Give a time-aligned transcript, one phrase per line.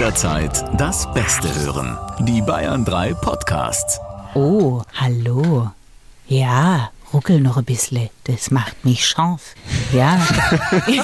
[0.00, 1.98] Jederzeit das Beste hören.
[2.20, 4.00] Die Bayern 3 Podcasts.
[4.32, 5.72] Oh, hallo.
[6.26, 8.08] Ja, ruckel noch ein bisschen.
[8.24, 9.54] Das macht mich scharf.
[9.92, 10.18] Ja.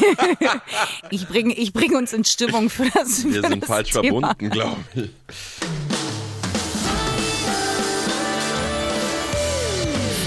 [1.11, 4.03] ich bringe ich bring uns in Stimmung für das Wir für sind das falsch Thema.
[4.33, 5.10] verbunden, glaube ich.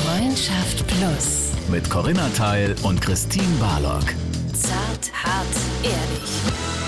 [0.06, 1.54] Freundschaft Plus.
[1.72, 4.14] Mit Corinna Teil und Christine Barlock.
[4.54, 5.48] Zart, hart,
[5.82, 6.79] ehrlich.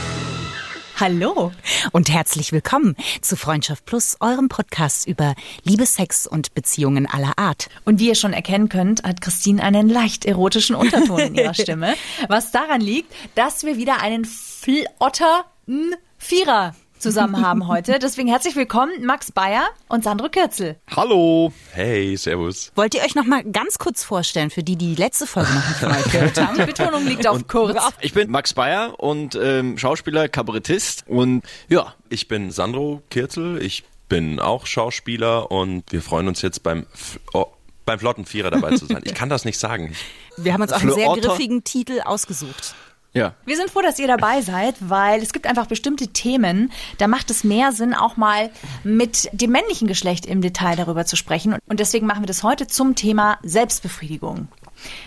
[1.01, 1.51] Hallo
[1.93, 5.33] und herzlich willkommen zu Freundschaft Plus, eurem Podcast über
[5.63, 7.69] Liebe, Sex und Beziehungen aller Art.
[7.85, 11.95] Und wie ihr schon erkennen könnt, hat Christine einen leicht erotischen Unterton in ihrer Stimme.
[12.27, 17.99] Was daran liegt, dass wir wieder einen flotten Vierer zusammen haben heute.
[17.99, 20.77] Deswegen herzlich willkommen Max Bayer und Sandro Kürzel.
[20.95, 21.51] Hallo.
[21.73, 22.71] Hey, servus.
[22.75, 25.67] Wollt ihr euch noch mal ganz kurz vorstellen, für die, die die letzte Folge noch
[25.67, 26.57] nicht euch gehört haben?
[26.57, 27.77] Die Betonung liegt auf kurz.
[28.01, 33.61] Ich bin Max Bayer und ähm, Schauspieler, Kabarettist und ja, Ich bin Sandro Kirzel.
[33.61, 37.47] Ich bin auch Schauspieler und wir freuen uns jetzt beim, F oh,
[37.85, 39.01] beim Flotten Vierer dabei zu sein.
[39.05, 39.95] Ich kann das nicht sagen.
[40.37, 42.75] Wir haben uns auch einen sehr griffigen Titel ausgesucht.
[43.13, 43.33] Ja.
[43.45, 47.29] Wir sind froh, dass ihr dabei seid, weil es gibt einfach bestimmte Themen, da macht
[47.29, 48.51] es mehr Sinn, auch mal
[48.83, 51.57] mit dem männlichen Geschlecht im Detail darüber zu sprechen.
[51.67, 54.47] Und deswegen machen wir das heute zum Thema Selbstbefriedigung.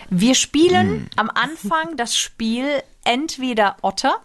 [0.09, 2.65] Wir spielen am Anfang das Spiel
[3.03, 4.21] entweder Otter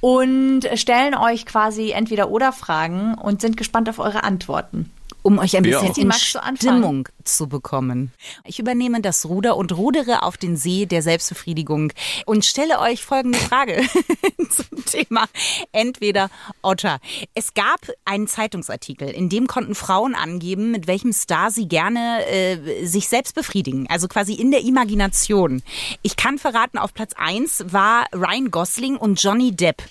[0.00, 4.92] und stellen euch quasi entweder oder Fragen und sind gespannt auf eure Antworten.
[5.26, 5.96] Um euch ein bisschen auch.
[5.96, 6.12] in?
[6.56, 8.12] Stimmung zu bekommen.
[8.44, 11.92] Ich übernehme das Ruder und rudere auf den See der Selbstbefriedigung
[12.26, 13.82] und stelle euch folgende Frage
[14.48, 15.26] zum Thema
[15.72, 16.30] entweder
[16.62, 17.00] Otter.
[17.34, 22.86] Es gab einen Zeitungsartikel, in dem konnten Frauen angeben, mit welchem Star sie gerne äh,
[22.86, 25.64] sich selbst befriedigen, also quasi in der Imagination.
[26.02, 29.82] Ich kann verraten, auf Platz eins war Ryan Gosling und Johnny Depp.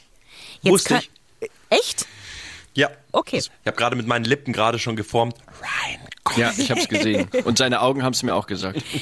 [0.62, 1.02] Jetzt Wusste
[1.42, 1.50] ich.
[1.70, 2.08] Echt?
[2.76, 2.90] Ja.
[3.12, 3.38] Okay.
[3.38, 5.36] Ich habe gerade mit meinen Lippen gerade schon geformt.
[5.62, 7.30] Ryan Ja, ich hab's gesehen.
[7.46, 8.82] Und seine Augen haben's mir auch gesagt.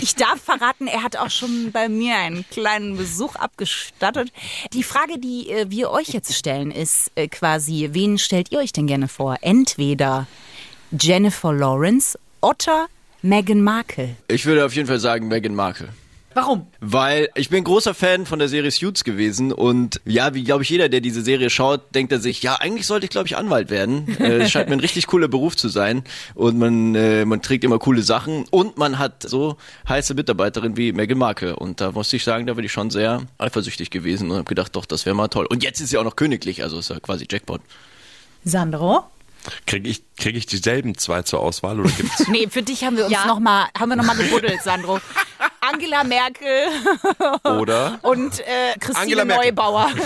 [0.00, 4.32] Ich darf verraten, er hat auch schon bei mir einen kleinen Besuch abgestattet.
[4.72, 8.72] Die Frage, die äh, wir euch jetzt stellen, ist äh, quasi, wen stellt ihr euch
[8.72, 9.36] denn gerne vor?
[9.42, 10.26] Entweder
[10.90, 12.88] Jennifer Lawrence oder
[13.22, 14.16] Meghan Markle.
[14.26, 15.90] Ich würde auf jeden Fall sagen Meghan Markle.
[16.34, 16.66] Warum?
[16.80, 20.70] Weil ich bin großer Fan von der Serie Suits gewesen und ja, wie glaube ich
[20.70, 23.70] jeder, der diese Serie schaut, denkt er sich, ja, eigentlich sollte ich glaube ich Anwalt
[23.70, 24.06] werden.
[24.20, 26.04] Äh, Es scheint mir ein richtig cooler Beruf zu sein
[26.34, 29.56] und man äh, man trägt immer coole Sachen und man hat so
[29.88, 33.22] heiße Mitarbeiterin wie Meghan Markle und da muss ich sagen, da bin ich schon sehr
[33.38, 35.46] eifersüchtig gewesen und habe gedacht, doch, das wäre mal toll.
[35.46, 37.60] Und jetzt ist sie auch noch königlich, also ist ja quasi Jackpot.
[38.44, 39.04] Sandro?
[39.66, 43.04] Kriege ich, krieg ich dieselben zwei zur Auswahl oder gibt's Nee, für dich haben wir
[43.06, 43.26] uns Ja.
[43.26, 45.00] noch mal, haben wir noch mal gebuddelt, Sandro.
[45.62, 46.66] Angela Merkel
[47.44, 47.98] oder?
[48.02, 49.24] und äh, Christine.
[49.24, 49.90] Neubauer.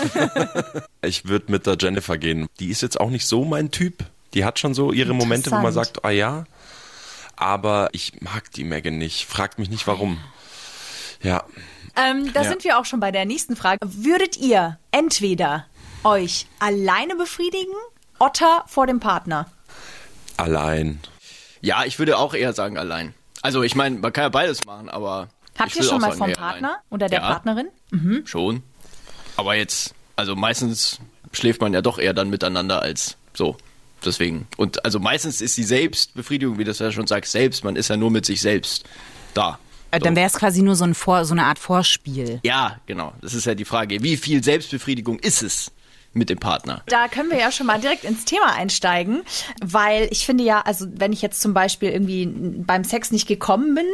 [1.03, 2.49] Ich würde mit der Jennifer gehen.
[2.59, 4.05] Die ist jetzt auch nicht so mein Typ.
[4.35, 6.45] Die hat schon so ihre Momente, wo man sagt, ah ja.
[7.37, 9.25] Aber ich mag die Megan nicht.
[9.27, 10.19] Fragt mich nicht warum.
[11.23, 11.45] Ja.
[11.95, 12.49] Ähm, da Ja.
[12.49, 13.79] sind wir auch schon bei der nächsten Frage.
[13.85, 15.67] Würdet ihr entweder
[16.03, 17.73] euch alleine befriedigen,
[18.19, 19.49] Otter vor dem Partner?
[20.37, 21.01] Allein.
[21.61, 23.15] Ja, ich würde auch eher sagen allein.
[23.43, 25.29] Also ich meine, man kann ja beides machen, aber
[25.59, 26.83] Habt ich ihr schon mal sagen, vom Partner allein.
[26.91, 27.69] oder der ja, Partnerin?
[28.25, 28.63] Schon.
[29.37, 31.01] Aber jetzt, also meistens
[31.33, 33.57] schläft man ja doch eher dann miteinander als so.
[34.05, 34.47] Deswegen.
[34.57, 37.97] Und also meistens ist die Selbstbefriedigung, wie das ja schon sagt, selbst, man ist ja
[37.97, 38.85] nur mit sich selbst
[39.35, 39.59] da.
[39.91, 42.41] Äh, Dann wäre es quasi nur so, ein Vor, so eine Art Vorspiel.
[42.43, 43.13] Ja, genau.
[43.21, 44.03] Das ist ja die Frage.
[44.03, 45.73] Wie viel Selbstbefriedigung ist es
[46.17, 46.83] mit dem Partner?
[46.87, 49.23] Da können wir ja schon mal direkt ins Thema einsteigen,
[49.63, 53.75] weil ich finde ja, also wenn ich jetzt zum Beispiel irgendwie beim Sex nicht gekommen
[53.75, 53.87] bin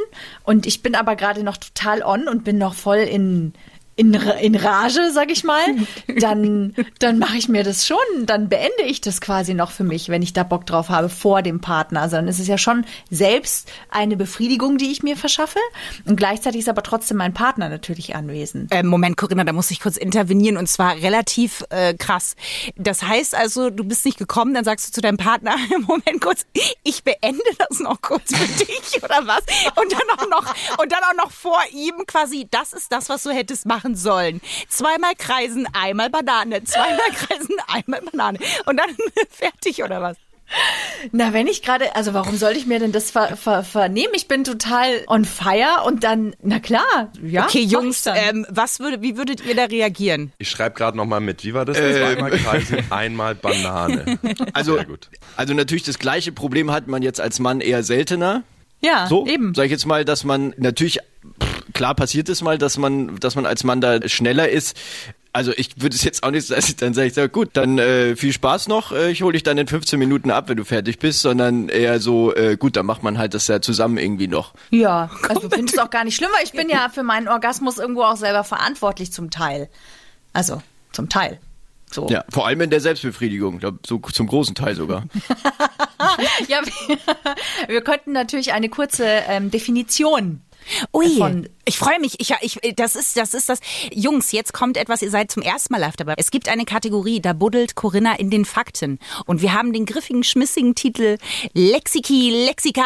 [0.44, 3.52] und ich bin aber gerade noch total on und bin noch voll in
[3.94, 5.62] in, in Rage, sag ich mal,
[6.18, 10.08] dann, dann mache ich mir das schon, dann beende ich das quasi noch für mich,
[10.08, 12.00] wenn ich da Bock drauf habe, vor dem Partner.
[12.02, 15.58] Also dann ist es ja schon selbst eine Befriedigung, die ich mir verschaffe
[16.06, 18.72] und gleichzeitig ist aber trotzdem mein Partner natürlich anwesend.
[18.72, 22.34] Äh, Moment, Corinna, da muss ich kurz intervenieren und zwar relativ äh, krass.
[22.76, 25.54] Das heißt also, du bist nicht gekommen, dann sagst du zu deinem Partner,
[25.86, 26.46] Moment kurz,
[26.82, 29.42] ich beende das noch kurz für dich oder was?
[29.76, 33.22] Und dann auch noch und dann auch noch vor ihm quasi, das ist das, was
[33.22, 34.40] du hättest machen sollen.
[34.68, 38.90] Zweimal kreisen, einmal Banane, zweimal kreisen, einmal Banane und dann
[39.30, 40.16] fertig oder was?
[41.12, 44.12] Na, wenn ich gerade, also warum sollte ich mir denn das ver, ver, vernehmen?
[44.14, 47.44] Ich bin total on fire und dann, na klar, ja.
[47.46, 50.30] Okay, Jungs, ähm, was würde, wie würdet ihr da reagieren?
[50.36, 51.42] Ich schreibe gerade nochmal mit.
[51.44, 51.78] Wie war das?
[51.78, 54.18] Zweimal Kreisen, einmal Banane.
[54.52, 55.08] Also, Sehr gut.
[55.36, 58.42] also natürlich das gleiche Problem hat man jetzt als Mann eher seltener.
[58.82, 59.54] ja, So, eben.
[59.54, 60.98] sag ich jetzt mal, dass man natürlich,
[61.72, 64.76] klar passiert es mal, dass man, dass man als Mann da schneller ist.
[65.34, 68.16] Also ich würde es jetzt auch nicht sagen, dann sage ich, sag, gut, dann äh,
[68.16, 70.98] viel Spaß noch, äh, ich hole dich dann in 15 Minuten ab, wenn du fertig
[70.98, 74.52] bist, sondern eher so, äh, gut, dann macht man halt das ja zusammen irgendwie noch.
[74.70, 77.28] Ja, also ich finde es auch gar nicht schlimm, weil ich bin ja für meinen
[77.28, 79.68] Orgasmus irgendwo auch selber verantwortlich zum Teil.
[80.32, 81.40] Also zum Teil.
[81.90, 82.08] So.
[82.08, 85.04] Ja, vor allem in der Selbstbefriedigung, so zum großen Teil sogar.
[86.48, 86.98] Ja, wir,
[87.68, 90.42] wir könnten natürlich eine kurze ähm, Definition
[90.92, 92.18] Ui, Von- ich freue mich.
[92.20, 93.60] Ich, ich, das ist, das ist das.
[93.92, 95.02] Jungs, jetzt kommt etwas.
[95.02, 96.14] Ihr seid zum ersten Mal live dabei.
[96.16, 98.98] Es gibt eine Kategorie, da buddelt Corinna in den Fakten.
[99.26, 101.18] Und wir haben den griffigen, schmissigen Titel
[101.52, 102.82] Lexiki, Lexika,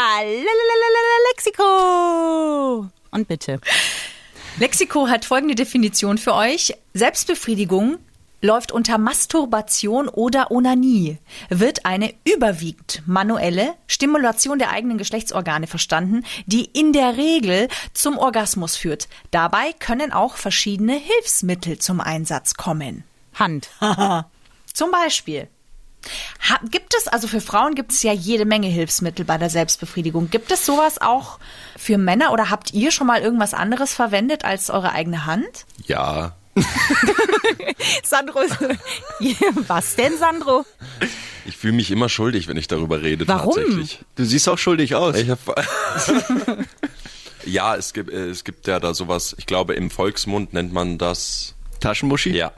[1.31, 2.87] Lexiko.
[3.11, 3.61] Und bitte.
[4.58, 6.75] Lexiko hat folgende Definition für euch.
[6.94, 7.99] Selbstbefriedigung
[8.41, 11.19] läuft unter Masturbation oder Onanie,
[11.49, 18.77] wird eine überwiegend manuelle Stimulation der eigenen Geschlechtsorgane verstanden, die in der Regel zum Orgasmus
[18.77, 19.09] führt.
[19.31, 23.05] Dabei können auch verschiedene Hilfsmittel zum Einsatz kommen.
[23.35, 23.69] Hand.
[24.73, 25.49] Zum Beispiel.
[26.49, 30.31] Ha, gibt es, also für Frauen gibt es ja jede Menge Hilfsmittel bei der Selbstbefriedigung.
[30.31, 31.38] Gibt es sowas auch
[31.77, 35.67] für Männer oder habt ihr schon mal irgendwas anderes verwendet als eure eigene Hand?
[35.87, 36.37] Ja,
[38.04, 38.40] Sandro.
[39.66, 40.64] Was denn, Sandro?
[41.46, 43.26] ich fühle mich immer schuldig, wenn ich darüber rede.
[43.28, 43.54] Warum?
[43.54, 44.00] Tatsächlich.
[44.16, 45.16] Du siehst auch schuldig aus.
[45.16, 45.38] Ich hab,
[47.44, 50.98] ja, es gibt, äh, es gibt ja da sowas, ich glaube im Volksmund nennt man
[50.98, 52.30] das Taschenmuschi?
[52.30, 52.52] Ja.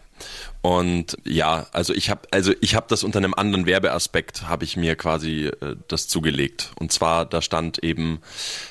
[0.61, 4.77] Und ja, also ich habe also ich habe das unter einem anderen Werbeaspekt habe ich
[4.77, 8.21] mir quasi äh, das zugelegt und zwar da stand eben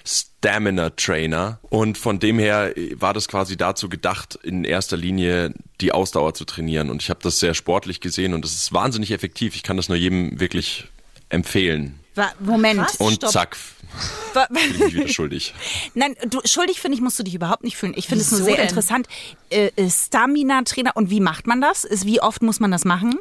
[0.06, 5.54] Stamina Trainer und von dem her äh, war das quasi dazu gedacht in erster Linie
[5.80, 9.12] die Ausdauer zu trainieren und ich habe das sehr sportlich gesehen und das ist wahnsinnig
[9.12, 9.56] effektiv.
[9.56, 10.86] Ich kann das nur jedem wirklich
[11.30, 12.00] empfehlen.
[12.40, 12.88] Moment.
[13.00, 13.32] Und stopp.
[13.32, 13.58] zack,
[14.50, 15.54] bin ich wieder schuldig.
[15.94, 17.94] Nein, du, schuldig finde ich, musst du dich überhaupt nicht fühlen.
[17.96, 18.68] Ich finde es nur sehr denn?
[18.68, 19.08] interessant.
[19.50, 20.92] Äh, äh, Stamina-Trainer.
[20.96, 21.84] Und wie macht man das?
[21.84, 23.20] Ist, wie oft muss man das machen?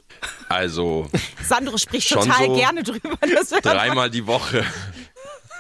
[0.49, 1.09] Also
[1.43, 3.17] Sandro spricht Schon total so gerne drüber.
[3.63, 4.65] Dreimal die Woche.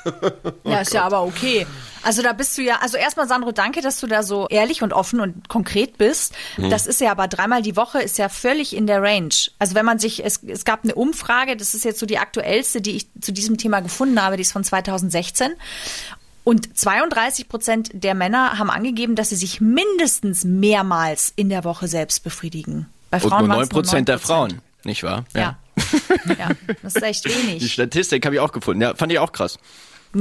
[0.64, 1.66] Ja, ist ja aber okay.
[2.02, 4.92] Also da bist du ja, also erstmal Sandro, danke, dass du da so ehrlich und
[4.92, 6.34] offen und konkret bist.
[6.56, 9.34] Das ist ja aber dreimal die Woche ist ja völlig in der Range.
[9.58, 12.80] Also wenn man sich, es, es gab eine Umfrage, das ist jetzt so die aktuellste,
[12.80, 15.52] die ich zu diesem Thema gefunden habe, die ist von 2016.
[16.44, 21.88] Und 32 Prozent der Männer haben angegeben, dass sie sich mindestens mehrmals in der Woche
[21.88, 22.86] selbst befriedigen.
[23.10, 25.24] Bei Und nur waren's 9 Prozent der Frauen, nicht wahr?
[25.34, 25.58] Ja.
[26.38, 26.50] ja,
[26.82, 27.72] das ist echt Die wenig.
[27.72, 28.82] Statistik habe ich auch gefunden.
[28.82, 29.58] Ja, fand ich auch krass.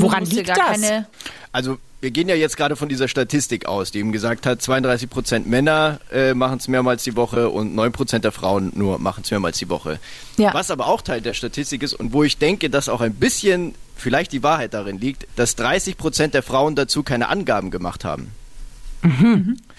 [0.01, 0.81] Woran liegt gar das?
[0.81, 1.07] Keine,
[1.51, 5.09] Also wir gehen ja jetzt gerade von dieser Statistik aus, die eben gesagt hat, 32
[5.09, 9.23] Prozent Männer äh, machen es mehrmals die Woche und 9 Prozent der Frauen nur machen
[9.23, 9.99] es mehrmals die Woche.
[10.37, 10.53] Ja.
[10.53, 13.73] Was aber auch Teil der Statistik ist und wo ich denke, dass auch ein bisschen
[13.95, 18.29] vielleicht die Wahrheit darin liegt, dass 30 Prozent der Frauen dazu keine Angaben gemacht haben.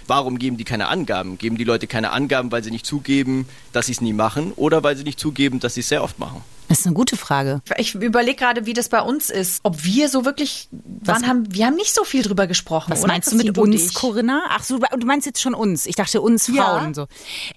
[0.07, 1.37] Warum geben die keine Angaben?
[1.37, 4.83] Geben die Leute keine Angaben, weil sie nicht zugeben, dass sie es nie machen oder
[4.83, 6.43] weil sie nicht zugeben, dass sie es sehr oft machen?
[6.69, 7.63] Das ist eine gute Frage.
[7.79, 9.61] Ich überlege gerade, wie das bei uns ist.
[9.63, 12.91] Ob wir so wirklich, wann haben, wir haben nicht so viel drüber gesprochen.
[12.91, 13.95] Was oder, meinst du mit uns, und ich?
[13.95, 14.43] Corinna?
[14.51, 15.87] Ach so, du meinst jetzt schon uns.
[15.87, 16.79] Ich dachte uns Ja.
[16.79, 17.07] Frauen so.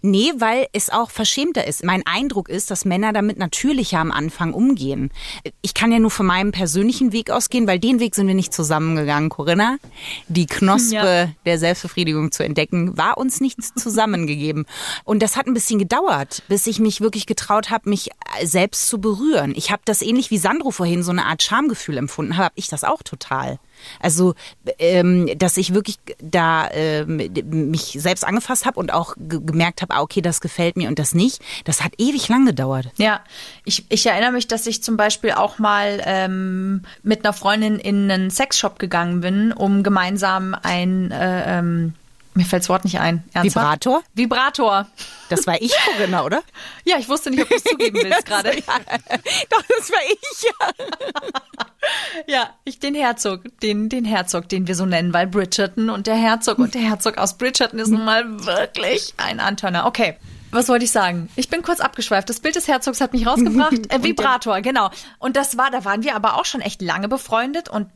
[0.02, 1.84] Nee, weil es auch verschämter ist.
[1.84, 5.10] Mein Eindruck ist, dass Männer damit natürlicher am Anfang umgehen.
[5.62, 8.54] Ich kann ja nur von meinem persönlichen Weg ausgehen, weil den Weg sind wir nicht
[8.54, 9.78] zusammengegangen, Corinna.
[10.28, 11.30] Die Knospe Ja.
[11.46, 14.66] der Selbstbefriedigung zu entdecken, war uns nicht zusammengegeben.
[15.04, 18.10] Und das hat ein bisschen gedauert, bis ich mich wirklich getraut habe, mich
[18.44, 19.54] selbst zu berühren.
[19.56, 22.84] Ich habe das ähnlich wie Sandro vorhin so eine Art Schamgefühl empfunden, habe ich das
[22.84, 23.60] auch total.
[24.00, 24.36] Also,
[24.78, 29.96] ähm, dass ich wirklich da ähm, mich selbst angefasst habe und auch ge gemerkt habe,
[29.96, 31.42] ah, okay, das gefällt mir und das nicht.
[31.64, 32.88] Das hat ewig lang gedauert.
[32.98, 33.22] Ja,
[33.64, 38.12] ich, ich erinnere mich, dass ich zum Beispiel auch mal ähm, mit einer Freundin in
[38.12, 41.94] einen Sexshop gegangen bin, um gemeinsam ein, äh, ähm,
[42.34, 43.24] mir fällt das Wort nicht ein.
[43.34, 43.86] Ernsthaft?
[43.86, 44.04] Vibrator?
[44.14, 44.88] Vibrator.
[45.30, 46.42] Das war ich, Corinna, oder?
[46.86, 48.52] Ja, ich wusste nicht, ob du es zugeben willst gerade.
[49.50, 50.86] Doch, das war ich, ja.
[52.28, 56.16] Ja, ich den Herzog, den, den Herzog, den wir so nennen, weil Bridgerton und der
[56.16, 59.86] Herzog und der Herzog aus Bridgerton ist nun mal wirklich ein Antörner.
[59.86, 60.18] Okay.
[60.52, 61.30] Was wollte ich sagen?
[61.36, 62.28] Ich bin kurz abgeschweift.
[62.28, 63.94] Das Bild des Herzogs hat mich rausgebracht.
[63.94, 64.90] Äh, Vibrator, genau.
[65.20, 67.88] Und das war, da waren wir aber auch schon echt lange befreundet und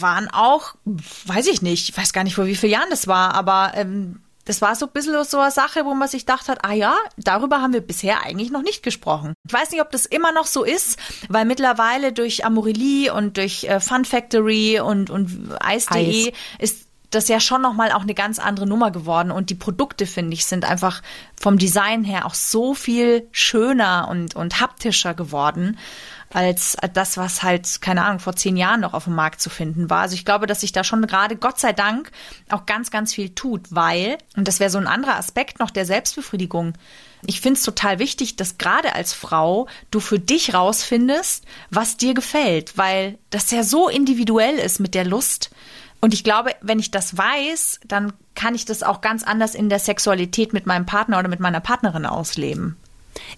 [0.00, 3.34] waren auch, weiß ich nicht, ich weiß gar nicht, vor wie vielen Jahren das war,
[3.34, 6.64] aber ähm, das war so ein bisschen so eine Sache, wo man sich gedacht hat,
[6.64, 9.34] ah ja, darüber haben wir bisher eigentlich noch nicht gesprochen.
[9.46, 13.64] Ich weiß nicht, ob das immer noch so ist, weil mittlerweile durch Amorelie und durch
[13.64, 15.30] äh, Fun Factory und, und
[15.64, 16.32] Ice.de Eis.
[16.58, 19.30] ist das ja schon nochmal auch eine ganz andere Nummer geworden.
[19.30, 21.02] Und die Produkte, finde ich, sind einfach
[21.40, 25.78] vom Design her auch so viel schöner und, und haptischer geworden
[26.32, 29.90] als das, was halt, keine Ahnung, vor zehn Jahren noch auf dem Markt zu finden
[29.90, 30.00] war.
[30.00, 32.10] Also ich glaube, dass sich da schon gerade, Gott sei Dank,
[32.50, 35.86] auch ganz, ganz viel tut, weil, und das wäre so ein anderer Aspekt noch der
[35.86, 36.74] Selbstbefriedigung,
[37.24, 42.14] ich finde es total wichtig, dass gerade als Frau du für dich rausfindest, was dir
[42.14, 45.50] gefällt, weil das ja so individuell ist mit der Lust.
[46.00, 49.68] Und ich glaube, wenn ich das weiß, dann kann ich das auch ganz anders in
[49.68, 52.76] der Sexualität mit meinem Partner oder mit meiner Partnerin ausleben.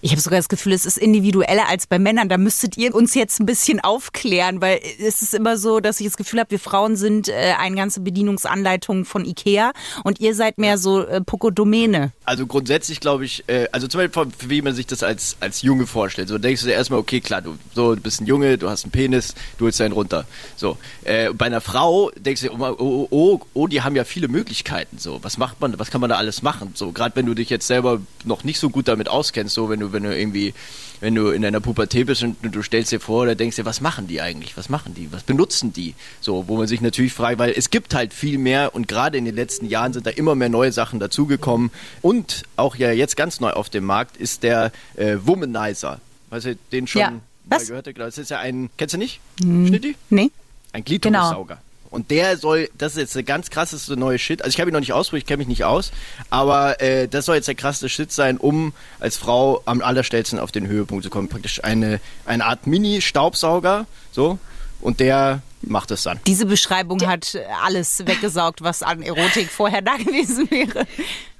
[0.01, 2.29] Ich habe sogar das Gefühl, es ist individueller als bei Männern.
[2.29, 6.07] Da müsstet ihr uns jetzt ein bisschen aufklären, weil es ist immer so, dass ich
[6.07, 9.71] das Gefühl habe, wir Frauen sind äh, eine ganze Bedienungsanleitung von Ikea
[10.03, 12.11] und ihr seid mehr so äh, Pokodomäne.
[12.25, 15.61] Also grundsätzlich glaube ich, äh, also zum Beispiel für wie man sich das als, als
[15.61, 16.27] Junge vorstellt.
[16.27, 18.83] So denkst du dir erstmal, okay, klar, du, so, du bist ein Junge, du hast
[18.83, 20.25] einen Penis, du holst einen runter.
[20.55, 20.77] So.
[21.03, 24.27] Äh, bei einer Frau denkst du dir, oh, oh, oh, oh, die haben ja viele
[24.27, 24.97] Möglichkeiten.
[24.97, 26.71] So, was macht man, was kann man da alles machen?
[26.75, 29.79] So, gerade wenn du dich jetzt selber noch nicht so gut damit auskennst, so wenn
[29.79, 30.53] du, wenn du irgendwie,
[31.01, 33.81] wenn du in deiner Pubertät bist und du stellst dir vor oder denkst dir, was
[33.81, 34.55] machen die eigentlich?
[34.57, 35.11] Was machen die?
[35.11, 35.93] Was benutzen die?
[36.21, 39.25] So, wo man sich natürlich fragt, weil es gibt halt viel mehr und gerade in
[39.25, 41.71] den letzten Jahren sind da immer mehr neue Sachen dazugekommen.
[42.01, 45.99] Und auch ja jetzt ganz neu auf dem Markt ist der äh, Womanizer.
[46.29, 47.11] Weißt du, den schon Ja.
[47.11, 47.67] mal Was?
[47.67, 47.87] gehört?
[47.97, 49.19] Das ist ja ein, kennst du nicht?
[49.39, 49.95] Schnitti?
[50.09, 50.31] Nee?
[50.71, 51.61] Ein Gliedraussauger.
[51.95, 54.41] Und der soll, das ist jetzt der ganz krasseste neue Shit.
[54.41, 55.93] Also ich habe ihn noch nicht ausprobiert, ich kenne mich nicht aus,
[56.29, 60.51] aber äh, das soll jetzt der krasseste Shit sein, um als Frau am allerstellsten auf
[60.51, 61.29] den Höhepunkt zu kommen.
[61.29, 64.39] Praktisch eine, eine Art Mini-Staubsauger, so,
[64.81, 66.19] und der macht es dann.
[66.27, 70.85] Diese Beschreibung hat alles weggesaugt, was an Erotik vorher da gewesen wäre.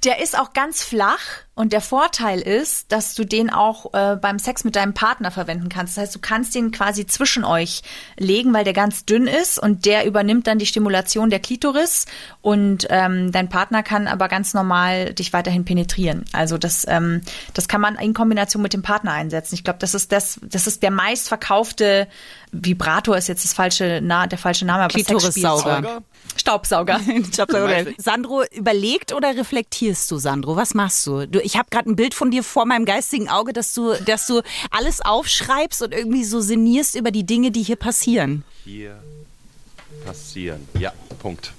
[0.06, 1.18] Der ist auch ganz flach
[1.56, 5.68] und der Vorteil ist, dass du den auch äh, beim Sex mit deinem Partner verwenden
[5.68, 5.96] kannst.
[5.96, 7.82] Das heißt, du kannst den quasi zwischen euch
[8.16, 12.06] legen, weil der ganz dünn ist und der übernimmt dann die Stimulation der Klitoris
[12.40, 16.24] und ähm, dein Partner kann aber ganz normal dich weiterhin penetrieren.
[16.30, 17.22] Also das, ähm,
[17.52, 19.56] das kann man in Kombination mit dem Partner einsetzen.
[19.56, 22.06] Ich glaube, das ist das, das ist der meistverkaufte
[22.52, 25.62] Vibrator ist jetzt das falsche, na, der falsche Name, aber Klitorissauger.
[25.62, 26.02] Sexspielzeug.
[26.36, 27.00] Staubsauger.
[27.98, 30.56] Sandro, überlegt oder reflektierst du, Sandro?
[30.56, 31.26] Was machst du?
[31.26, 34.26] du ich habe gerade ein Bild von dir vor meinem geistigen Auge, dass du, dass
[34.26, 38.44] du alles aufschreibst und irgendwie so sinnierst über die Dinge, die hier passieren.
[38.64, 38.96] Hier
[40.04, 40.68] passieren.
[40.78, 41.52] Ja, Punkt.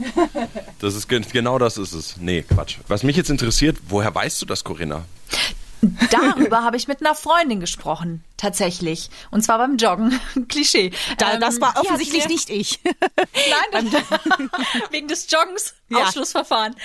[0.80, 2.16] Das ist gen- genau das ist es.
[2.20, 2.78] Nee, Quatsch.
[2.88, 5.04] Was mich jetzt interessiert, woher weißt du das, Corinna?
[6.12, 9.10] Darüber habe ich mit einer Freundin gesprochen, tatsächlich.
[9.32, 10.20] Und zwar beim Joggen.
[10.50, 10.92] Klischee.
[11.18, 12.80] Da, Ähm, das war die hat offensichtlich mir- nicht ich.
[13.74, 16.00] Nein, das, wegen des Joggens, Ja.
[16.04, 16.76] Ausschlussverfahren.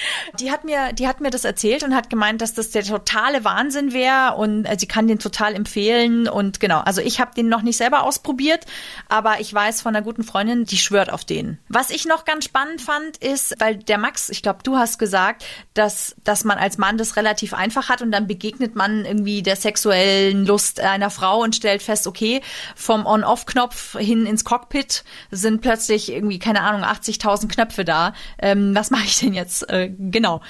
[0.40, 3.44] Die hat mir, die hat mir das erzählt und hat gemeint, dass das der totale
[3.44, 6.80] Wahnsinn wäre und äh, sie kann den total empfehlen und genau.
[6.80, 8.64] Also ich habe den noch nicht selber ausprobiert,
[9.09, 11.59] aber ich weiß von einer guten Freundin, die schwört auf den.
[11.68, 15.44] Was ich noch ganz spannend fand, ist, weil der Max, ich glaube, du hast gesagt,
[15.75, 19.56] dass dass man als Mann das relativ einfach hat und dann begegnet man irgendwie der
[19.56, 22.40] sexuellen Lust einer Frau und stellt fest, okay,
[22.75, 28.14] vom On-Off-Knopf hin ins Cockpit sind plötzlich irgendwie, keine Ahnung, 80.000 Knöpfe da.
[28.38, 29.68] Ähm, was mache ich denn jetzt?
[29.68, 30.40] Äh, genau.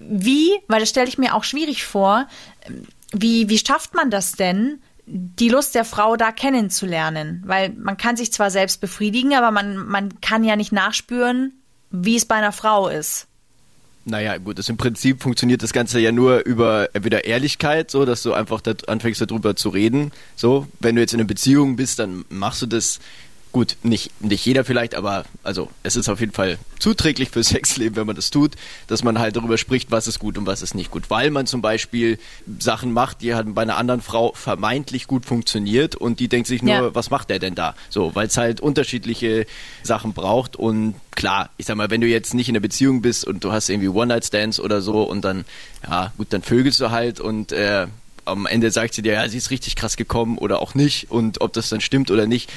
[0.00, 2.26] Wie, weil das stelle ich mir auch schwierig vor,
[2.66, 7.42] ähm, wie, wie schafft man das denn, die Lust der Frau da kennenzulernen?
[7.44, 12.16] Weil man kann sich zwar selbst befriedigen, aber man, man kann ja nicht nachspüren, wie
[12.16, 13.26] es bei einer Frau ist.
[14.06, 18.22] Naja, gut, das im Prinzip funktioniert das Ganze ja nur über entweder Ehrlichkeit, so dass
[18.22, 20.10] du einfach anfängst darüber zu reden.
[20.36, 22.98] So, wenn du jetzt in einer Beziehung bist, dann machst du das.
[23.52, 27.96] Gut, nicht, nicht jeder vielleicht, aber also es ist auf jeden Fall zuträglich fürs Sexleben,
[27.96, 28.52] wenn man das tut,
[28.86, 31.10] dass man halt darüber spricht, was ist gut und was ist nicht gut.
[31.10, 32.20] Weil man zum Beispiel
[32.60, 36.62] Sachen macht, die halt bei einer anderen Frau vermeintlich gut funktioniert und die denkt sich
[36.62, 36.94] nur, Ja.
[36.94, 37.74] was macht der denn da?
[37.88, 39.46] So, weil es halt unterschiedliche
[39.82, 43.26] Sachen braucht und klar, ich sag mal, wenn du jetzt nicht in einer Beziehung bist
[43.26, 45.44] und du hast irgendwie One-Night-Stands oder so und dann,
[45.82, 47.88] ja, gut, dann vögelst du halt und äh,
[48.26, 51.40] am Ende sagt sie dir, ja, sie ist richtig krass gekommen oder auch nicht und
[51.40, 52.48] ob das dann stimmt oder nicht,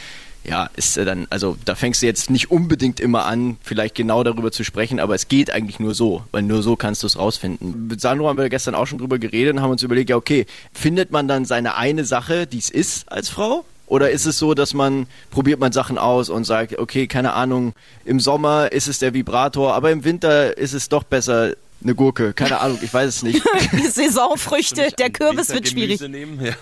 [0.43, 4.23] ja, ist äh, dann, also da fängst du jetzt nicht unbedingt immer an, vielleicht genau
[4.23, 7.17] darüber zu sprechen, aber es geht eigentlich nur so, weil nur so kannst du es
[7.17, 7.88] rausfinden.
[7.88, 10.45] Mit Sandro haben wir gestern auch schon drüber geredet und haben uns überlegt, ja, okay,
[10.73, 13.65] findet man dann seine eine Sache, die es ist als Frau?
[13.85, 17.73] Oder ist es so, dass man, probiert man Sachen aus und sagt, okay, keine Ahnung,
[18.05, 22.33] im Sommer ist es der Vibrator, aber im Winter ist es doch besser eine Gurke.
[22.33, 23.43] Keine Ahnung, ich weiß es nicht.
[23.91, 26.00] Saisonfrüchte, der Kürbis wird schwierig.
[26.01, 26.39] Nehmen?
[26.43, 26.53] Ja.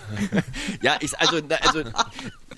[0.82, 1.82] ja, ich, also, also,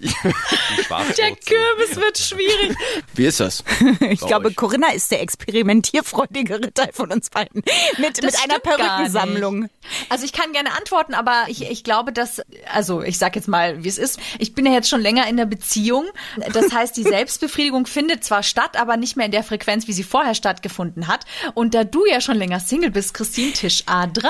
[0.05, 1.35] Der.
[1.37, 2.77] Kürbis wird schwierig.
[3.15, 3.65] Wie ist das?
[4.01, 4.57] Ich Bei glaube, euch?
[4.57, 7.63] Corinna ist der experimentierfreudigere Teil von uns beiden.
[7.99, 9.69] Mit, mit einer Perückensammlung.
[10.09, 12.43] Also ich kann gerne antworten, aber ich, ich glaube, dass,
[12.73, 14.19] also ich sag jetzt mal, wie es ist.
[14.39, 16.07] Ich bin ja jetzt schon länger in der Beziehung.
[16.53, 20.05] Das heißt, die Selbstbefriedigung findet zwar statt, aber nicht mehr in der Frequenz, wie sie
[20.05, 21.25] vorher stattgefunden hat.
[21.55, 24.23] Und da du ja schon länger Single bist, Christine, Tisch A3,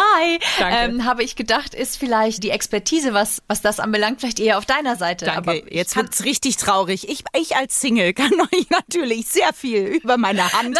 [0.58, 0.76] Danke.
[0.76, 4.66] ähm, habe ich gedacht, ist vielleicht die Expertise, was, was das anbelangt, vielleicht eher auf
[4.66, 5.26] deiner Seite.
[5.26, 5.38] Danke.
[5.38, 7.08] Aber Jetzt wird's richtig traurig.
[7.08, 10.78] Ich, ich als Single kann euch natürlich sehr viel über meine Hand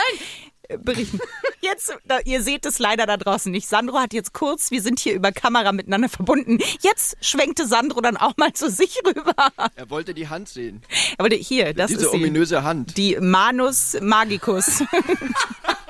[0.68, 1.20] äh, berichten.
[1.60, 3.68] Jetzt, da, ihr seht es leider da draußen nicht.
[3.68, 6.58] Sandro hat jetzt kurz, wir sind hier über Kamera miteinander verbunden.
[6.80, 9.34] Jetzt schwenkte Sandro dann auch mal zu sich rüber.
[9.76, 10.82] Er wollte die Hand sehen.
[11.18, 12.96] Aber die- hier, das Diese ist ominöse Hand.
[12.96, 14.82] Die Manus Magicus.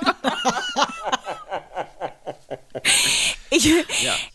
[3.56, 3.72] Ich,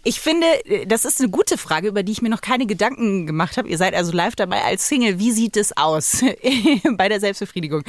[0.06, 0.48] ich finde,
[0.88, 3.68] das ist eine gute Frage, über die ich mir noch keine Gedanken gemacht habe.
[3.68, 5.20] Ihr seid also live dabei als Single.
[5.20, 6.24] Wie sieht es aus
[6.94, 7.84] bei der Selbstbefriedigung?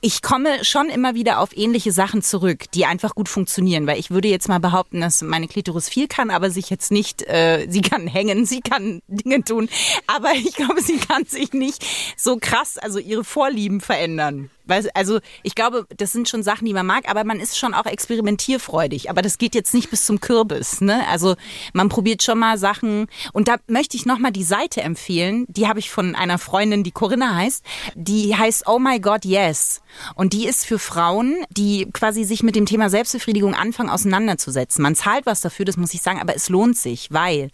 [0.00, 4.12] Ich komme schon immer wieder auf ähnliche Sachen zurück, die einfach gut funktionieren, weil ich
[4.12, 7.82] würde jetzt mal behaupten, dass meine Klitoris viel kann, aber sich jetzt nicht, äh, sie
[7.82, 9.68] kann hängen, sie kann Dinge tun,
[10.06, 11.84] aber ich glaube, sie kann sich nicht
[12.16, 14.50] so krass, also ihre Vorlieben verändern.
[14.68, 17.74] Weil, also ich glaube, das sind schon Sachen, die man mag, aber man ist schon
[17.74, 19.10] auch experimentierfreudig.
[19.10, 20.80] Aber das geht jetzt nicht bis zum Kürbis.
[20.80, 21.06] Ne?
[21.08, 21.36] Also
[21.72, 23.06] man probiert schon mal Sachen.
[23.32, 25.46] Und da möchte ich nochmal die Seite empfehlen.
[25.48, 27.64] Die habe ich von einer Freundin, die Corinna heißt.
[27.94, 29.80] Die heißt Oh My God Yes.
[30.14, 34.82] Und die ist für Frauen, die quasi sich mit dem Thema Selbstbefriedigung anfangen auseinanderzusetzen.
[34.82, 37.50] Man zahlt was dafür, das muss ich sagen, aber es lohnt sich, weil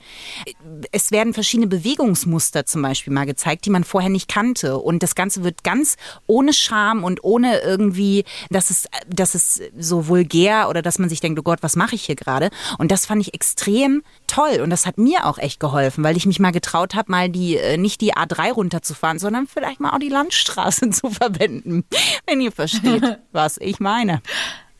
[0.92, 4.78] es werden verschiedene Bewegungsmuster zum Beispiel mal gezeigt, die man vorher nicht kannte.
[4.78, 10.08] Und das Ganze wird ganz ohne Scham und ohne irgendwie, dass es, dass es so
[10.08, 12.50] vulgär oder dass man sich denkt, oh Gott, was mache ich hier gerade?
[12.78, 14.60] Und das fand ich extrem toll.
[14.62, 17.56] Und das hat mir auch echt geholfen, weil ich mich mal getraut habe, mal die,
[17.56, 21.84] äh, nicht die A3 runterzufahren, sondern vielleicht mal auch die Landstraße zu verwenden.
[22.26, 24.22] Wenn ihr versteht, was ich meine.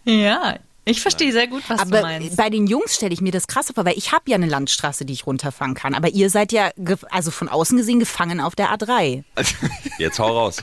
[0.04, 2.36] ja, ich verstehe sehr gut, was du Aber meinst.
[2.36, 5.06] bei den Jungs stelle ich mir das krass vor, weil ich habe ja eine Landstraße,
[5.06, 5.94] die ich runterfahren kann.
[5.94, 6.70] Aber ihr seid ja,
[7.10, 9.24] also von außen gesehen, gefangen auf der A3.
[9.98, 10.58] Jetzt hau raus.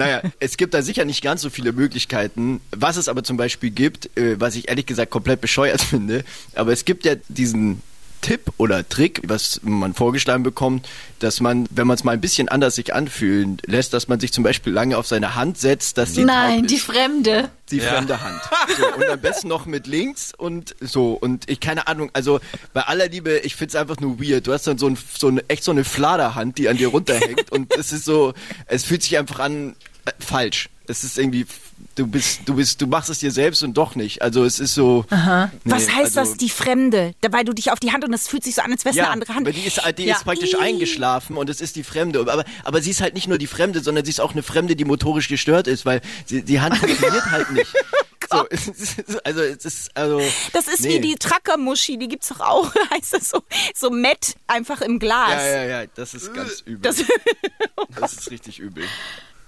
[0.00, 2.60] Naja, es gibt da sicher nicht ganz so viele Möglichkeiten.
[2.70, 6.72] Was es aber zum Beispiel gibt, äh, was ich ehrlich gesagt komplett bescheuert finde, aber
[6.72, 7.82] es gibt ja diesen
[8.20, 10.88] Tipp oder Trick, was man vorgeschlagen bekommt,
[11.18, 14.32] dass man, wenn man es mal ein bisschen anders sich anfühlen lässt, dass man sich
[14.32, 16.84] zum Beispiel lange auf seine Hand setzt, dass sie Nein, die ist.
[16.84, 17.50] Fremde.
[17.70, 18.40] die fremde Hand.
[18.76, 21.12] So, und am besten noch mit links und so.
[21.12, 22.40] Und ich, keine Ahnung, also
[22.72, 24.46] bei aller Liebe, ich find's einfach nur weird.
[24.46, 27.50] Du hast dann so, ein, so eine, echt so eine Fladerhand, die an dir runterhängt
[27.50, 28.34] und es ist so,
[28.66, 30.68] es fühlt sich einfach an, äh, falsch.
[30.86, 31.46] Es ist irgendwie,
[31.94, 34.22] du bist, du bist, du machst es dir selbst und doch nicht.
[34.22, 35.04] Also es ist so.
[35.10, 37.14] Nee, Was heißt also, das, die Fremde?
[37.20, 38.96] Dabei du dich auf die Hand und es fühlt sich so an, als wäre es
[38.96, 39.46] ja, eine andere Hand.
[39.46, 40.16] aber die ist, die Ja.
[40.16, 40.60] ist praktisch Ih.
[40.60, 42.18] eingeschlafen und es ist die Fremde.
[42.18, 44.74] Aber, aber sie ist halt nicht nur die Fremde, sondern sie ist auch eine Fremde,
[44.74, 47.72] die motorisch gestört ist, weil sie, die Hand funktioniert halt nicht.
[48.32, 50.22] So, ist, also es ist also.
[50.52, 50.90] Das ist nee.
[50.90, 53.42] wie die Trackermuschi, die gibt's doch auch, heißt das so,
[53.74, 55.30] so Met einfach im Glas.
[55.30, 56.80] Ja, ja, ja, das ist ganz übel.
[56.80, 57.02] Das,
[57.98, 58.84] Das ist richtig übel.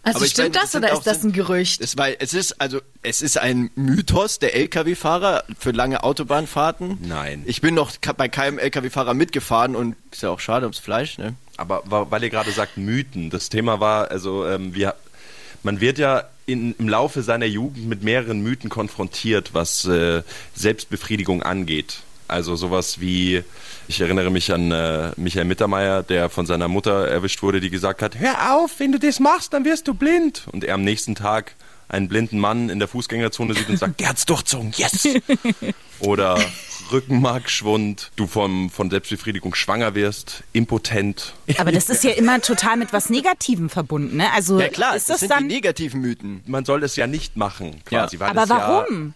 [0.04, 1.80] Also stimmt meine, das oder ist das so- ein Gerücht?
[1.80, 6.98] Es, weil es ist also es ist ein Mythos der LKW-Fahrer für lange Autobahnfahrten.
[7.02, 7.44] Nein.
[7.46, 11.34] Ich bin noch bei keinem LKW-Fahrer mitgefahren und ist ja auch schade ums Fleisch, ne?
[11.56, 14.94] Aber weil ihr gerade sagt Mythen, das Thema war, also ähm, wir,
[15.62, 20.22] man wird ja in, im Laufe seiner Jugend mit mehreren Mythen konfrontiert, was äh,
[20.54, 21.98] Selbstbefriedigung angeht.
[22.32, 23.44] Also sowas wie,
[23.88, 28.00] ich erinnere mich an äh, Michael Mittermeier, der von seiner Mutter erwischt wurde, die gesagt
[28.02, 30.44] hat, hör auf, wenn du das machst, dann wirst du blind.
[30.50, 31.54] Und er am nächsten Tag
[31.88, 35.06] einen blinden Mann in der Fußgängerzone sieht und sagt, der hat's durchzogen, yes!
[36.00, 36.38] Oder
[36.90, 41.34] Rückenmarkschwund, du vom, von Selbstbefriedigung schwanger wirst, impotent.
[41.58, 44.32] aber das ist ja immer total mit was Negativem verbunden, ne?
[44.32, 45.48] Also Ja klar, ist das das, sind dann.
[45.48, 46.42] die negativen Mythen.
[46.46, 48.16] Man soll es ja nicht machen, quasi.
[48.16, 48.20] Ja.
[48.20, 49.14] Weil aber es Ja, warum?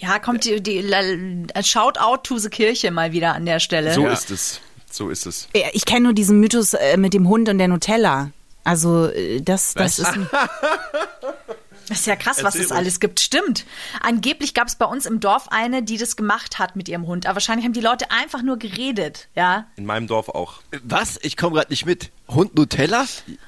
[0.00, 3.92] Ja, kommt die, die la- Shoutout to the Kirche mal wieder an der Stelle.
[3.94, 4.12] so Ja.
[4.12, 4.60] ist es.
[4.90, 5.48] So ist es.
[5.72, 8.30] Ich kenne nur diesen Mythos äh, mit dem Hund und der Nutella.
[8.64, 10.28] Also äh, das, das ist ein,
[11.88, 12.78] Das ist ja krass, was Erzähl es ruhig.
[12.78, 13.18] alles gibt.
[13.20, 13.64] Stimmt.
[14.00, 17.26] Angeblich gab es bei uns im Dorf eine, die das gemacht hat mit ihrem Hund.
[17.26, 19.66] Aber wahrscheinlich haben die Leute einfach nur geredet, ja.
[19.76, 20.60] In meinem Dorf auch.
[20.84, 21.18] Was?
[21.22, 22.10] Ich komme gerade nicht mit.
[22.28, 23.06] Hund Nutella?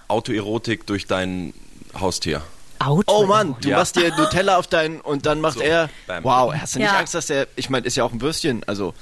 [0.09, 1.55] Autoerotik durch dein
[1.99, 2.43] Haustier.
[2.87, 3.13] Auto.
[3.13, 3.79] Oh Mann, du Ja.
[3.79, 5.89] machst dir Nutella auf deinen und dann macht So, er.
[6.07, 6.25] bam.
[6.25, 6.99] Wow, hast du nicht Ja.
[6.99, 7.47] Angst, dass der.
[7.57, 8.95] Ich meine, ist ja auch ein Würstchen, also.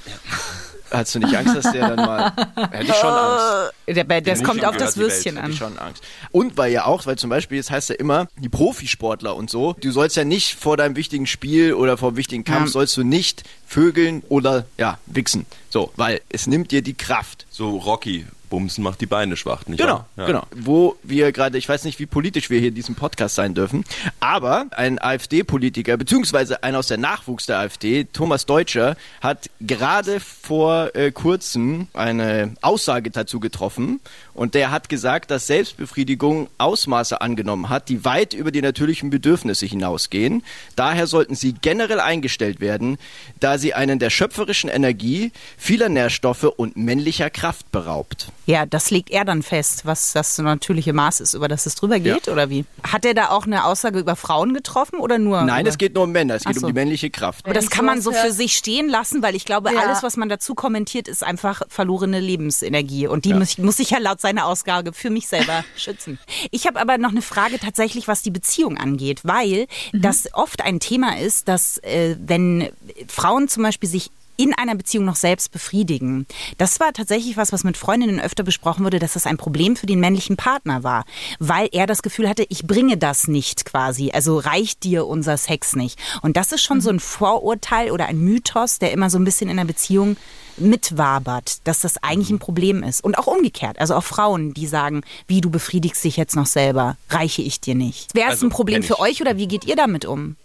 [0.93, 2.33] Hast du nicht Angst, dass der dann mal.
[2.71, 3.73] Hätte ich schon Angst.
[3.87, 5.11] Der- bei- Das kommt auf das die Welt.
[5.11, 5.51] Würstchen Hätte an.
[5.53, 6.03] ich schon Angst.
[6.31, 9.71] Und weil ja auch, weil zum Beispiel, jetzt heißt ja immer, die Profisportler und so,
[9.79, 12.71] du sollst ja nicht vor deinem wichtigen Spiel oder vor dem wichtigen Kampf, Ja.
[12.73, 15.45] sollst du nicht vögeln oder, ja, wichsen.
[15.69, 17.45] So, weil es nimmt dir die Kraft.
[17.49, 20.05] So Rocky, Bumsen macht die Beine schwach, nicht Genau?
[20.17, 20.25] Ja.
[20.27, 20.43] genau.
[20.55, 23.83] Wo wir gerade, ich weiß nicht, wie politisch wir hier in diesem Podcast sein dürfen,
[24.19, 30.95] aber ein AfD-Politiker, beziehungsweise ein aus der Nachwuchs der AfD, Thomas Deutscher, hat gerade vor
[30.95, 34.01] äh, kurzem eine Aussage dazu getroffen
[34.33, 39.65] und der hat gesagt, dass Selbstbefriedigung Ausmaße angenommen hat, die weit über die natürlichen Bedürfnisse
[39.65, 40.43] hinausgehen.
[40.75, 42.97] Daher sollten sie generell eingestellt werden,
[43.39, 48.31] da sie einen der schöpferischen Energie, vieler Nährstoffe und männlicher Kraft beraubt.
[48.45, 51.99] Ja, das legt er dann fest, was das natürliche Maß ist, über das es drüber
[51.99, 52.65] geht, oder wie?
[52.83, 55.43] Hat er da auch eine Aussage über Frauen getroffen oder nur?
[55.43, 56.65] Nein, über es geht nur um Männer, es geht so.
[56.65, 57.45] um die männliche Kraft.
[57.45, 59.81] Aber das kann man so für sich stehen lassen, weil ich glaube, Ja.
[59.81, 63.07] alles, was man dazu kommentiert, ist einfach verlorene Lebensenergie.
[63.07, 66.17] Und die muss, ich, muss ich ja laut seiner Ausgabe für mich selber schützen.
[66.49, 70.79] Ich habe aber noch eine Frage tatsächlich, was die Beziehung angeht, weil das oft ein
[70.79, 72.69] Thema ist, dass äh, wenn
[73.07, 74.09] Frauen zum Beispiel sich
[74.41, 76.25] in einer Beziehung noch selbst befriedigen.
[76.57, 79.85] Das war tatsächlich was, was mit Freundinnen öfter besprochen wurde, dass das ein Problem für
[79.85, 81.05] den männlichen Partner war,
[81.37, 85.75] weil er das Gefühl hatte, ich bringe das nicht quasi, also reicht dir unser Sex
[85.75, 85.99] nicht.
[86.23, 89.47] Und das ist schon so ein Vorurteil oder ein Mythos, der immer so ein bisschen
[89.47, 90.17] in der Beziehung
[90.57, 93.03] mitwabert, dass das eigentlich ein Problem ist.
[93.03, 96.97] Und auch umgekehrt, also auch Frauen, die sagen, wie du befriedigst dich jetzt noch selber,
[97.11, 98.15] reiche ich dir nicht.
[98.15, 100.35] Wäre es Also, ein Problem für euch oder wie geht ihr damit um?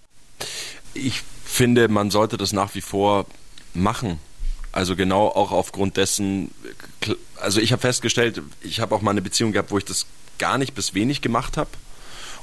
[0.92, 3.24] Ich finde, man sollte das nach wie vor
[3.76, 4.18] machen.
[4.72, 6.50] Also genau auch aufgrund dessen,
[7.36, 10.06] also ich habe festgestellt, ich habe auch mal eine Beziehung gehabt, wo ich das
[10.38, 11.70] gar nicht bis wenig gemacht habe.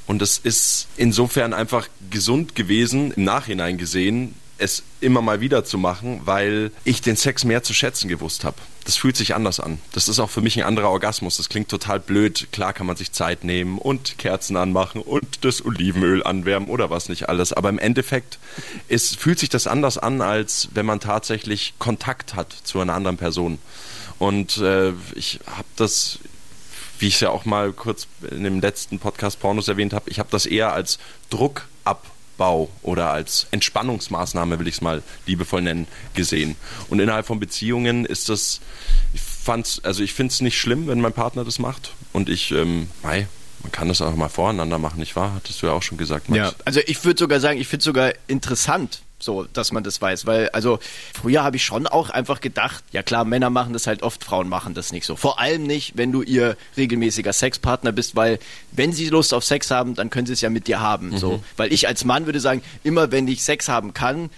[0.08, 5.78] Und es ist insofern einfach gesund gewesen, im Nachhinein gesehen, es immer mal wieder zu
[5.78, 8.58] machen, weil ich den Sex mehr zu schätzen gewusst habe.
[8.86, 9.80] Das fühlt sich anders an.
[9.93, 11.38] Das ist auch für mich ein anderer Orgasmus.
[11.38, 12.48] Das klingt total blöd.
[12.52, 17.10] Klar kann man sich Zeit nehmen und Kerzen anmachen und das Olivenöl anwärmen oder was
[17.10, 17.54] nicht alles.
[17.54, 18.39] Aber im Endeffekt
[18.88, 23.17] ist, fühlt sich das anders an, als wenn man tatsächlich Kontakt hat zu einer anderen
[23.17, 23.60] Person.
[24.19, 26.19] Und äh, ich habe das
[27.00, 30.19] wie ich es ja auch mal kurz in dem letzten Podcast Pornos erwähnt habe, ich
[30.19, 31.00] habe das eher als
[32.34, 36.56] Druckabbau oder als Entspannungsmaßnahme, will ich es mal liebevoll nennen, gesehen.
[36.89, 38.62] Und innerhalb von Beziehungen ist das,
[39.13, 41.93] ich fand's, also ich finde es nicht schlimm, wenn mein Partner das macht.
[42.12, 43.28] Und ich, ähm, mei,
[43.62, 45.34] man kann das auch mal voreinander machen, nicht wahr?
[45.36, 46.38] Hattest du ja auch schon gesagt, Max.
[46.38, 50.01] Ja, also ich würde sogar sagen, ich finde es sogar interessant, so, dass man das
[50.01, 50.79] weiß, weil also
[51.13, 54.49] früher habe ich schon auch einfach gedacht, ja klar, Männer machen das halt oft, Frauen
[54.49, 55.15] machen das nicht so.
[55.15, 58.39] Vor allem nicht, wenn du ihr regelmäßiger Sexpartner bist, weil
[58.71, 61.43] wenn sie Lust auf Sex haben, dann können sie es ja mit dir haben, so.
[61.57, 64.29] Weil ich als Mann würde sagen, immer wenn ich Sex haben kann,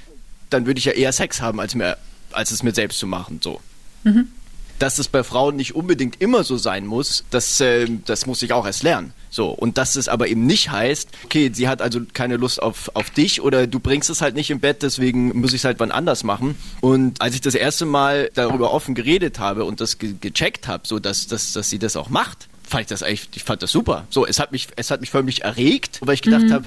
[0.50, 1.98] dann würde ich ja eher Sex haben, als mir,
[2.32, 3.60] als es mir selbst zu machen, so.
[4.80, 8.52] Dass es bei Frauen nicht unbedingt immer so sein muss, das, äh, das muss ich
[8.54, 9.14] auch erst lernen.
[9.30, 12.90] So, und dass es aber eben nicht heißt, okay, sie hat also keine Lust auf,
[12.94, 15.80] auf dich oder du bringst es halt nicht im Bett, deswegen muss ich es halt
[15.80, 16.58] wann anders machen.
[16.80, 20.88] Und als ich das erste Mal darüber offen geredet habe und das ge gecheckt habe,
[20.88, 23.72] so dass, dass, dass sie das auch macht, fand ich das eigentlich, ich fand das
[23.72, 24.08] super.
[24.10, 26.66] So, es hat mich, es hat mich förmlich erregt, weil ich gedacht habe,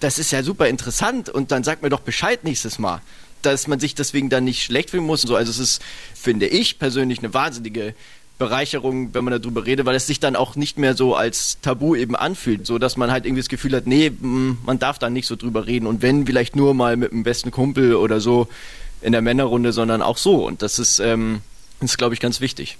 [0.00, 3.00] das ist ja super interessant und dann sag mir doch Bescheid nächstes Mal
[3.42, 5.22] dass man sich deswegen dann nicht schlecht fühlen muss.
[5.22, 5.82] So, also es ist,
[6.14, 7.94] finde ich persönlich, eine wahnsinnige
[8.38, 11.96] Bereicherung, wenn man darüber redet, weil es sich dann auch nicht mehr so als Tabu
[11.96, 15.10] eben anfühlt, so dass man halt irgendwie das Gefühl hat, nee, mm, man darf da
[15.10, 18.46] nicht so drüber reden und wenn vielleicht nur mal mit dem besten Kumpel oder so
[19.00, 21.40] in der Männerrunde, sondern auch so und das ist, ähm,
[21.80, 22.76] das ist glaube ich ganz wichtig.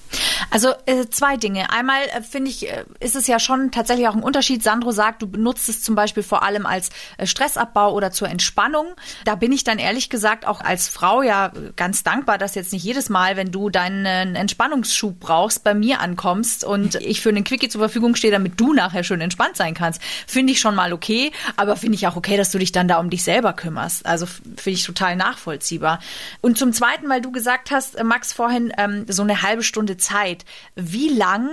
[0.51, 1.71] Also äh, zwei Dinge.
[1.71, 4.63] Einmal äh, finde ich, äh, ist es ja schon tatsächlich auch ein Unterschied.
[4.63, 8.95] Sandro sagt, du benutzt es zum Beispiel vor allem als äh, Stressabbau oder zur Entspannung.
[9.25, 12.73] Da bin ich dann ehrlich gesagt auch als Frau ja äh, ganz dankbar, dass jetzt
[12.73, 17.29] nicht jedes Mal, wenn du deinen äh, Entspannungsschub brauchst, bei mir ankommst und ich für
[17.29, 20.03] einen Quickie zur Verfügung stehe, damit du nachher schön entspannt sein kannst.
[20.27, 22.99] Finde ich schon mal okay, aber finde ich auch okay, dass du dich dann da
[22.99, 24.07] um dich selber kümmerst.
[24.07, 26.01] Also finde ich total nachvollziehbar.
[26.41, 30.45] Und zum Zweiten, weil du gesagt hast, Max, vorhin ähm, so eine halbe Stunde Zeit.
[30.75, 31.49] Wie lang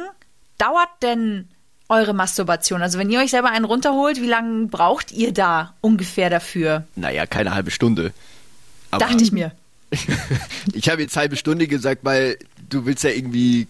[0.58, 1.48] dauert denn
[1.90, 2.82] eure Masturbation?
[2.82, 6.86] Also wenn ihr euch selber einen runterholt, wie lange braucht ihr da ungefähr dafür?
[6.96, 8.14] Naja, keine halbe Stunde.
[8.92, 9.52] Aber Dachte ich mir.
[10.74, 12.38] ich habe jetzt halbe Stunde gesagt, weil
[12.70, 13.68] du willst ja irgendwie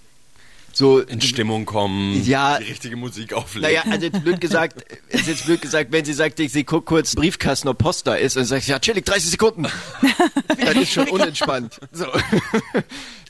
[0.77, 2.59] so In Stimmung kommen, Ja.
[2.59, 3.61] die richtige Musik auflegen.
[3.69, 6.85] Naja, also jetzt blöd gesagt, ist jetzt blöd gesagt, wenn sie sagt, ich sie guck
[6.85, 9.65] kurz Briefkasten, ob Post da ist, und sagt, ja, chillig, 30 Sekunden.
[10.65, 11.79] Dann ist schon unentspannt.
[11.91, 12.05] So.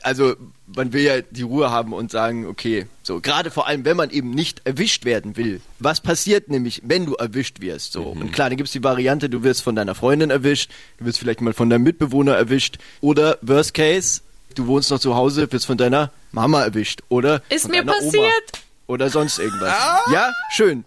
[0.02, 0.34] Also,
[0.74, 4.10] man will ja die Ruhe haben und sagen, okay, so, gerade vor allem, wenn man
[4.10, 5.60] eben nicht erwischt werden will.
[5.78, 7.92] Was passiert nämlich, wenn du erwischt wirst?
[7.92, 8.02] So.
[8.04, 11.40] Und klar, dann gibt's die Variante, du wirst von deiner Freundin erwischt, du wirst vielleicht
[11.40, 14.20] mal von deinem Mitbewohner erwischt, oder Worst Case,
[14.56, 17.98] du wohnst noch zu Hause, wirst von deiner Mama erwischt, oder Ist von mir deiner
[17.98, 18.04] Oma.
[18.04, 18.52] passiert.
[18.88, 19.74] Oder sonst irgendwas.
[20.12, 20.84] Ja, schön.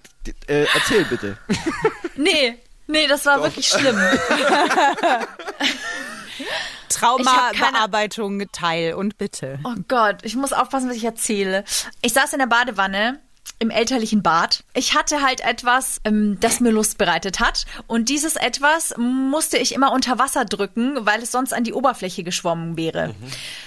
[0.48, 1.38] Äh, erzähl bitte.
[2.16, 3.98] Nee, nee, das war wirklich schlimm.
[6.90, 9.58] Traumabearbeitung teil und bitte.
[9.64, 11.64] Oh Gott, ich muss aufpassen, was ich erzähle.
[12.02, 13.20] Ich saß in der Badewanne
[13.60, 14.64] im elterlichen Bad.
[14.74, 17.66] Ich hatte halt etwas, ähm, das mir Lust bereitet hat.
[17.88, 22.24] Und dieses etwas musste ich immer unter Wasser drücken, weil es sonst an die Oberfläche
[22.24, 23.14] geschwommen wäre.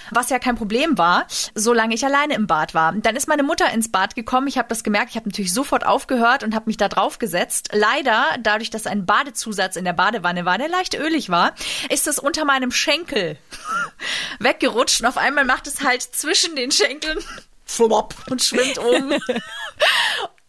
[0.09, 2.93] Was ja kein Problem war, solange ich alleine im Bad war.
[2.93, 4.47] Dann ist meine Mutter ins Bad gekommen.
[4.47, 5.11] Ich habe das gemerkt.
[5.11, 7.69] Ich habe natürlich sofort aufgehört und habe mich da drauf gesetzt.
[7.71, 11.53] Leider, dadurch, dass ein Badezusatz in der Badewanne war, der leicht ölig war,
[11.89, 13.37] ist es unter meinem Schenkel
[14.39, 15.01] weggerutscht.
[15.01, 17.19] Und auf einmal macht es halt zwischen den Schenkeln
[18.29, 19.13] und schwimmt um.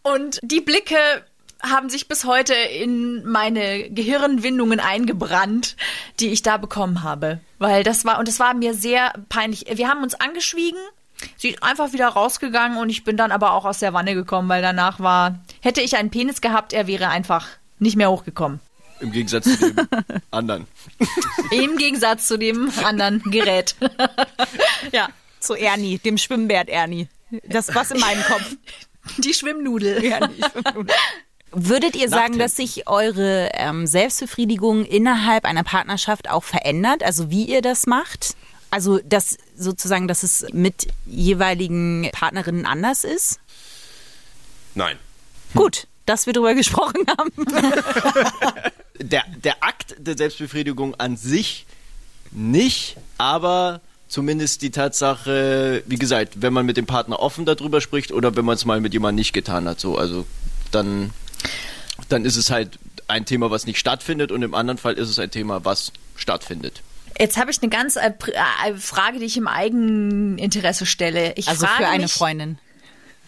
[0.02, 0.96] Und die Blicke
[1.62, 5.76] haben sich bis heute in meine Gehirnwindungen eingebrannt,
[6.20, 7.40] die ich da bekommen habe.
[7.58, 9.64] Weil das war, und das war mir sehr peinlich.
[9.72, 10.78] Wir haben uns angeschwiegen.
[11.36, 14.48] Sie ist einfach wieder rausgegangen und ich bin dann aber auch aus der Wanne gekommen,
[14.48, 17.46] weil danach war, hätte ich einen Penis gehabt, er wäre einfach
[17.78, 18.60] nicht mehr hochgekommen.
[19.00, 19.88] Im Gegensatz zu dem
[20.30, 20.66] anderen.
[21.50, 23.74] Im Gegensatz zu dem anderen Gerät.
[24.92, 25.08] ja,
[25.40, 27.08] Zu Ernie, dem Schwimmbärt Ernie.
[27.48, 28.56] Das was in meinem Kopf.
[29.18, 30.02] die Schwimmnudel.
[31.56, 37.04] Würdet ihr sagen, dass sich eure ähm, Selbstbefriedigung innerhalb einer Partnerschaft auch verändert?
[37.04, 38.34] Also wie ihr das macht?
[38.70, 43.38] Also dass sozusagen, dass es mit jeweiligen Partnerinnen anders ist?
[44.74, 44.98] Nein.
[45.54, 47.32] Gut, dass wir darüber gesprochen haben.
[49.00, 51.66] Der, der Akt der Selbstbefriedigung an sich
[52.30, 58.12] nicht, aber zumindest die Tatsache, wie gesagt, wenn man mit dem Partner offen darüber spricht
[58.12, 60.26] oder wenn man es mal mit jemandem nicht getan hat, so, also
[60.70, 61.10] dann,
[62.08, 65.18] dann ist es halt ein Thema, was nicht stattfindet und im anderen Fall ist es
[65.18, 66.82] ein Thema, was stattfindet.
[67.18, 71.34] Jetzt habe ich eine ganz äh, äh, Frage, die ich im Eigeninteresse stelle.
[71.36, 72.58] Ich Also frage für eine mich, Freundin.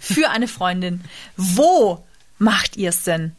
[0.01, 1.05] Für eine Freundin.
[1.37, 2.05] Wo
[2.39, 3.33] macht ihr es denn?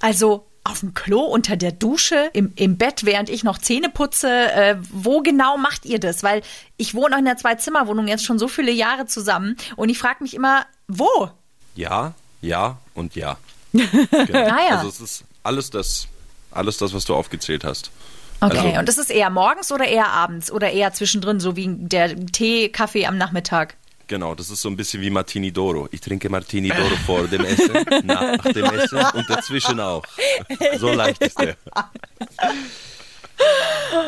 [0.00, 4.28] Also auf dem Klo, unter der Dusche, im, im Bett, während ich noch Zähne putze.
[4.28, 6.22] Äh, wo genau macht ihr das?
[6.22, 6.42] Weil
[6.76, 10.22] ich wohne auch in einer Zwei-Zimmer-Wohnung jetzt schon so viele Jahre zusammen und ich frage
[10.22, 11.30] mich immer, wo?
[11.74, 13.36] Ja, ja und ja.
[13.72, 13.88] Genau.
[14.32, 14.76] Naja.
[14.76, 16.06] Also es ist alles das,
[16.50, 17.90] alles das, was du aufgezählt hast.
[18.40, 21.68] Okay, Also- und ist es eher morgens oder eher abends oder eher zwischendrin, so wie
[21.68, 23.76] der Tee, Kaffee am Nachmittag?
[24.12, 25.88] Genau, das ist so ein bisschen wie Martini Doro.
[25.90, 27.72] Ich trinke Martini Doro vor dem Essen,
[28.04, 30.04] nach dem Essen und dazwischen auch.
[30.76, 31.56] So leicht ist der.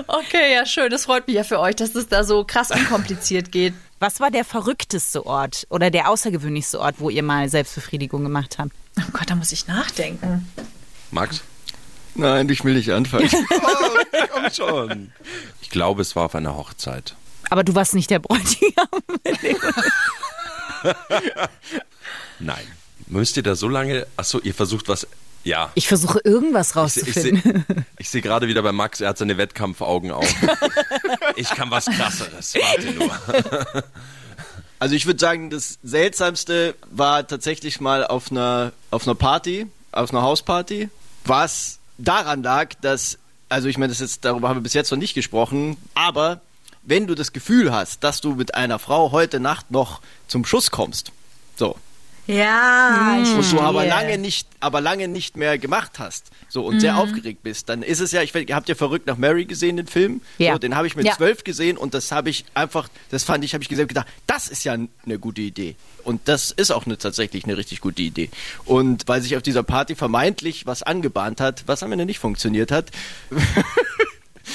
[0.07, 0.91] Okay, ja, schön.
[0.91, 3.73] Das freut mich ja für euch, dass es da so krass unkompliziert geht.
[3.99, 8.73] Was war der verrückteste Ort oder der außergewöhnlichste Ort, wo ihr mal Selbstbefriedigung gemacht habt?
[8.99, 10.47] Oh Gott, da muss ich nachdenken.
[11.11, 11.43] Max?
[12.15, 13.29] Nein, ich will nicht anfangen.
[14.33, 15.13] Komm schon.
[15.63, 17.17] Ich glaube, es war auf einer Hochzeit.
[17.51, 18.89] Aber du warst nicht der Bräutigam.
[22.41, 22.65] Nein.
[23.07, 24.07] Müsst ihr da so lange.
[24.17, 25.07] Achso, ihr versucht was.
[25.45, 25.71] Ja.
[25.75, 27.65] Ich versuche irgendwas Ich, ich rauszufinden.
[27.69, 30.27] sehe ich seh gerade wieder bei Max, er hat seine Wettkampfaugen auf.
[31.37, 32.55] Ich kann was krasseres.
[32.55, 33.83] Warte nur.
[34.81, 40.11] Also ich würde sagen, das Seltsamste war tatsächlich mal auf einer, auf einer Party, auf
[40.11, 40.91] einer Hausparty,
[41.25, 44.99] was daran lag, dass, also ich meine, das ist, darüber haben wir bis jetzt noch
[44.99, 46.43] nicht gesprochen, aber
[46.85, 50.71] wenn du das Gefühl hast, dass du mit einer Frau heute Nacht noch zum Schuss
[50.71, 51.13] kommst,
[51.57, 51.77] so,
[52.27, 56.81] Ja, ich und du aber lange nicht, aber lange nicht mehr gemacht hast, so und
[56.81, 59.77] sehr aufgeregt bist, dann ist es ja, ich ihr habt ja verrückt nach Mary gesehen,
[59.77, 60.53] den Film, Ja.
[60.55, 61.13] so, den habe ich mit Ja.
[61.17, 64.49] zwölf gesehen und das habe ich einfach, das fand ich, habe ich gesehen gedacht, das
[64.49, 65.77] ist ja eine gute Idee.
[66.03, 68.29] Und das ist auch eine, tatsächlich eine richtig gute Idee.
[68.67, 72.71] Und weil sich auf dieser Party vermeintlich was angebahnt hat, was am Ende nicht funktioniert
[72.71, 72.91] hat,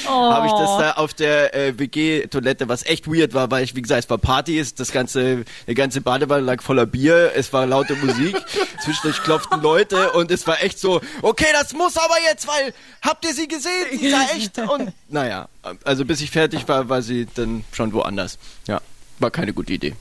[0.07, 3.81] habe ich das da auf der äh, WG-Toilette, was echt weird war, weil ich, wie
[3.81, 7.65] gesagt, es war Party, es- das ganze, der ganze Badewanne lag voller Bier, es war
[7.65, 8.35] laute Musik,
[8.83, 13.25] zwischendurch klopften Leute und es war echt so, okay, das muss aber jetzt, weil, habt
[13.25, 13.71] ihr sie gesehen?
[13.91, 15.47] Sie ist ja echt und, naja,
[15.83, 18.37] also bis ich fertig war, war sie dann schon woanders.
[18.67, 18.81] Ja,
[19.19, 19.95] war keine gute Idee.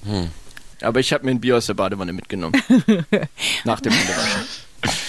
[0.80, 2.54] Aber ich habe mir ein Bier aus der Badewanne mitgenommen.
[3.64, 4.42] Nach dem Händewaschen.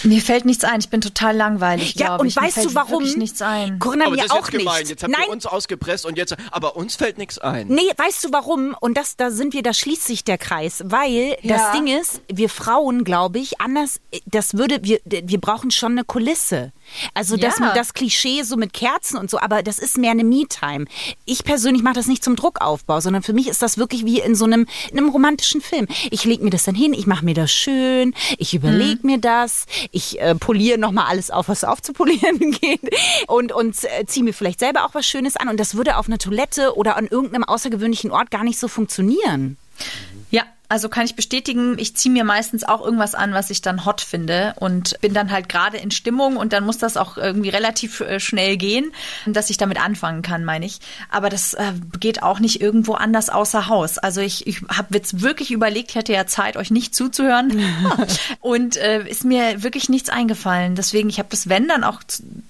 [0.03, 0.79] Mir fällt nichts ein.
[0.79, 2.35] Ich bin total langweilig, Ja, und ich.
[2.35, 2.91] Mir weißt fällt du warum?
[3.03, 3.79] wirklich nichts ein.
[3.79, 4.89] Corinna, Aber mir das ist auch jetzt gemein, nicht.
[4.89, 7.67] jetzt habt Nein, ihr uns ausgepresst und jetzt, aber uns fällt nichts ein.
[7.67, 8.75] Nee, weißt du warum?
[8.79, 11.57] Und das, da sind wir, da schließt sich der Kreis, weil Ja.
[11.57, 16.03] das Ding ist, wir Frauen, glaube ich, anders, das würde, wir, wir brauchen schon eine
[16.03, 16.71] Kulisse.
[17.13, 17.73] Also das, Ja.
[17.73, 20.85] das Klischee so mit Kerzen und so, aber das ist mehr eine Me-Time.
[21.25, 24.35] Ich persönlich mache das nicht zum Druckaufbau, sondern für mich ist das wirklich wie in
[24.35, 25.87] so einem, in einem romantischen Film.
[26.11, 29.65] Ich lege mir das dann hin, ich mache mir das schön, ich überlege mir das,
[29.91, 32.81] ich äh, poliere nochmal alles auf, was aufzupolieren geht
[33.27, 35.49] und, und äh, ziehe mir vielleicht selber auch was Schönes an.
[35.49, 39.57] Und das würde auf einer Toilette oder an irgendeinem außergewöhnlichen Ort gar nicht so funktionieren.
[40.69, 44.01] Also kann ich bestätigen, ich ziehe mir meistens auch irgendwas an, was ich dann hot
[44.01, 48.01] finde und bin dann halt gerade in Stimmung und dann muss das auch irgendwie relativ
[48.01, 48.91] äh, schnell gehen,
[49.25, 50.79] dass ich damit anfangen kann, meine ich.
[51.09, 53.97] Aber das äh, geht auch nicht irgendwo anders außer Haus.
[53.97, 57.63] Also ich, ich habe jetzt wirklich überlegt, ich hatte ja Zeit, euch nicht zuzuhören
[58.39, 60.75] und äh, ist mir wirklich nichts eingefallen.
[60.75, 62.01] Deswegen, ich habe das Wenn dann auch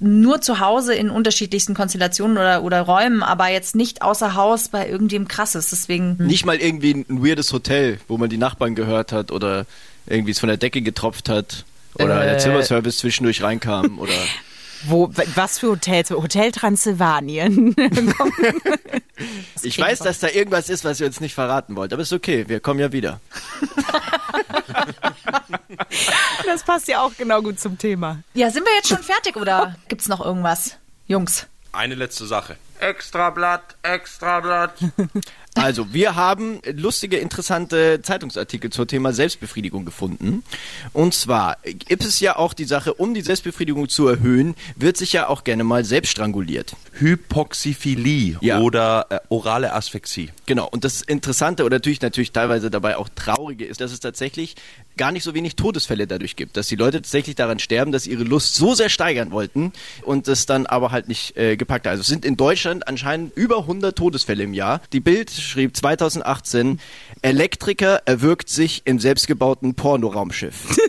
[0.02, 4.90] nur zu Hause in unterschiedlichsten Konstellationen oder, oder Räumen, aber jetzt nicht außer Haus bei
[4.90, 5.70] irgendwem krasses.
[5.70, 9.66] Deswegen Nicht mal irgendwie ein weirdes Hotel, wo man die Nachbarn gehört hat oder
[10.06, 12.40] irgendwie es von der Decke getropft hat oder der Äh.
[12.40, 14.12] Zimmerservice zwischendurch reinkam oder
[14.86, 16.10] Wo, was für Hotels?
[16.10, 17.74] Hotel Transsilvanien.
[19.62, 22.46] Ich weiß, dass da irgendwas ist, was ihr uns nicht verraten wollt, aber ist okay,
[22.48, 23.20] wir kommen ja wieder.
[26.46, 28.20] das passt ja auch genau gut zum Thema.
[28.34, 30.78] Ja, sind wir jetzt schon fertig oder gibt's noch irgendwas?
[31.08, 31.48] Jungs.
[31.72, 32.56] Eine letzte Sache.
[32.80, 34.74] Extrablatt, Extrablatt.
[35.56, 40.44] Also, wir haben lustige, interessante Zeitungsartikel zum Thema Selbstbefriedigung gefunden.
[40.94, 45.12] Und zwar gibt es ja auch die Sache, um die Selbstbefriedigung zu erhöhen, wird sich
[45.12, 46.76] ja auch gerne mal selbst stranguliert.
[46.94, 48.60] Hypoxiphilie Ja.
[48.60, 50.30] oder äh, orale Asphyxie.
[50.46, 54.56] Genau, und das Interessante oder natürlich, natürlich teilweise dabei auch Traurige ist, dass es tatsächlich
[54.98, 58.12] gar nicht so wenig Todesfälle dadurch gibt, dass die Leute tatsächlich daran sterben, dass sie
[58.12, 61.92] ihre Lust so sehr steigern wollten und es dann aber halt nicht äh, gepackt hat.
[61.92, 64.82] Also es sind in Deutschland anscheinend über 100 Todesfälle im Jahr.
[64.94, 66.80] Die Bild schrieb 2018,
[67.22, 70.78] Elektriker erwürgt sich im selbstgebauten Pornoraumschiff.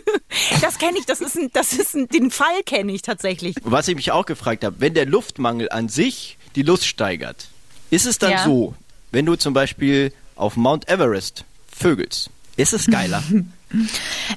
[0.61, 3.55] Das kenne ich, das ist ein, das ist ein, den Fall kenne ich tatsächlich.
[3.63, 7.47] Was ich mich auch gefragt habe, wenn der Luftmangel an sich die Lust steigert,
[7.89, 8.43] ist es dann Ja.
[8.45, 8.73] so,
[9.11, 13.21] wenn du zum Beispiel auf Mount Everest vögelst, ist es geiler?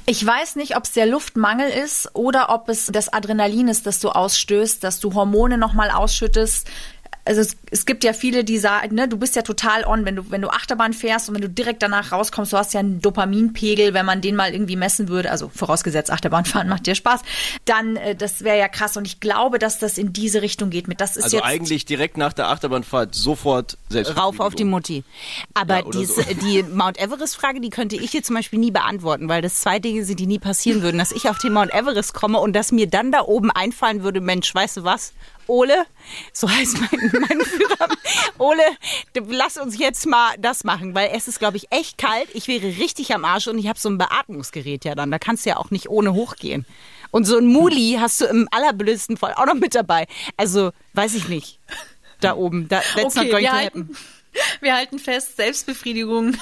[0.06, 3.98] Ich weiß nicht, ob es der Luftmangel ist oder ob es das Adrenalin ist, das
[3.98, 6.68] du ausstößt, dass du Hormone nochmal ausschüttest.
[7.26, 10.16] Also es, es gibt ja viele, die sagen, ne, du bist ja total on, wenn
[10.16, 13.00] du, wenn du Achterbahn fährst und wenn du direkt danach rauskommst, du hast ja einen
[13.00, 17.22] Dopaminpegel, wenn man den mal irgendwie messen würde, also vorausgesetzt Achterbahnfahren macht dir Spaß,
[17.64, 18.96] dann äh, das wäre ja krass.
[18.98, 21.00] Und ich glaube, dass das in diese Richtung geht mit.
[21.00, 24.16] Das ist Also jetzt eigentlich direkt nach der Achterbahnfahrt sofort selbst.
[24.18, 25.02] Rauf auf die Mutti.
[25.54, 26.34] Aber Ja, diese, so.
[26.34, 30.04] die Mount Everest-Frage, die könnte ich hier zum Beispiel nie beantworten, weil das zwei Dinge
[30.04, 30.98] sind, die nie passieren würden.
[30.98, 34.20] Dass ich auf den Mount Everest komme und dass mir dann da oben einfallen würde,
[34.20, 35.14] Mensch, weißt du was?
[35.46, 35.86] Ole,
[36.32, 37.88] so heißt mein, mein Führer.
[38.38, 38.62] Ole,
[39.28, 42.28] lass uns jetzt mal das machen, weil es ist, glaube ich, echt kalt.
[42.34, 45.10] Ich wäre richtig am Arsch und ich habe so ein Beatmungsgerät ja dann.
[45.10, 46.66] Da kannst du ja auch nicht ohne hochgehen.
[47.10, 50.06] Und so ein Muli hast du im allerblödsten Fall auch noch mit dabei.
[50.36, 51.58] Also, weiß ich nicht.
[52.20, 52.68] Da oben.
[52.68, 53.96] Da, that's not Okay, going wir to halten, happen.
[54.60, 56.36] wir halten fest, Selbstbefriedigung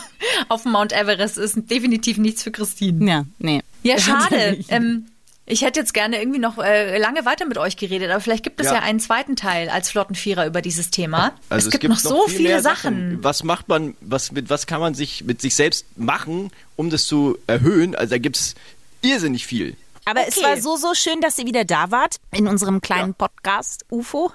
[0.48, 3.10] auf dem Mount Everest ist definitiv nichts für Christine.
[3.10, 3.60] Ja, nee.
[3.82, 4.64] Ja, schade.
[4.68, 5.06] Ähm,
[5.52, 8.60] ich hätte jetzt gerne irgendwie noch äh, lange weiter mit euch geredet, aber vielleicht gibt
[8.60, 8.80] es ja, Ja.
[8.80, 11.32] einen zweiten Teil als Flottenvierer über dieses Thema.
[11.48, 13.22] Also es, gibt noch so viel viele mehr Sachen.
[13.22, 17.04] Was macht man, was, mit was kann man sich mit sich selbst machen, um das
[17.04, 17.94] zu erhöhen?
[17.94, 18.54] Also da gibt's
[19.02, 19.76] irrsinnig viel.
[20.04, 20.46] Aber es Okay.
[20.46, 24.32] war so, so schön, dass ihr wieder da wart in unserem kleinen Podcast UFO.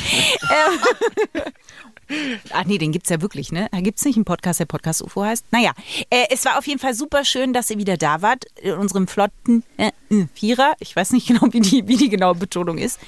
[2.51, 3.69] Ach nee, den gibt's ja wirklich, ne?
[3.81, 5.47] Gibt's nicht einen Podcast, der Podcast UFO heißt?
[5.51, 5.73] Naja,
[6.11, 9.07] äh, es war auf jeden Fall super schön, dass ihr wieder da wart in unserem
[9.07, 10.75] flotten äh, äh, Vierer.
[10.81, 13.01] Ich weiß nicht genau, wie die, wie die genaue Betonung ist.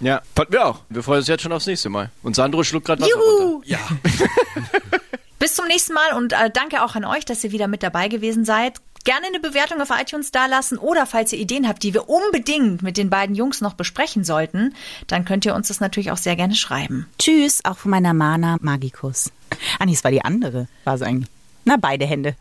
[0.00, 0.80] Ja, fanden wir auch.
[0.88, 2.10] Wir freuen uns jetzt schon aufs nächste Mal.
[2.22, 3.66] Und Sandro schluckt gerade Wasser runter.
[3.66, 3.78] Juhu!
[5.38, 8.08] Bis zum nächsten Mal und äh, danke auch an euch, dass ihr wieder mit dabei
[8.08, 8.80] gewesen seid.
[9.06, 12.96] Gerne eine Bewertung auf iTunes dalassen oder falls ihr Ideen habt, die wir unbedingt mit
[12.96, 14.74] den beiden Jungs noch besprechen sollten,
[15.06, 17.06] dann könnt ihr uns das natürlich auch sehr gerne schreiben.
[17.16, 19.30] Tschüss, auch von meiner Mana Magicus.
[19.78, 21.30] Ah nee, es war die andere, war es eigentlich.
[21.64, 22.34] Na, beide Hände.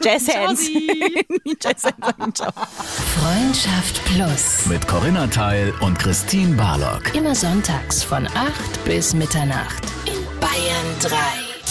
[0.00, 0.70] Jazz Hands.
[1.60, 2.42] Jazz Hands.
[3.18, 4.66] Freundschaft Plus.
[4.66, 7.12] Mit Corinna Teil und Christine Barlock.
[7.16, 9.82] Immer sonntags von 8 bis Mitternacht.
[10.06, 11.51] In Bayern 3.